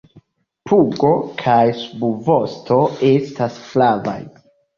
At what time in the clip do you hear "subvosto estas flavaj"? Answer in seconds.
1.81-4.19